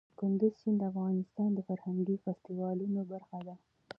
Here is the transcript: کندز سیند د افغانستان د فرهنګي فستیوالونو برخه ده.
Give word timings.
کندز 0.19 0.53
سیند 0.61 0.77
د 0.81 0.83
افغانستان 0.91 1.49
د 1.53 1.59
فرهنګي 1.67 2.15
فستیوالونو 2.23 3.01
برخه 3.11 3.39
ده. 3.47 3.55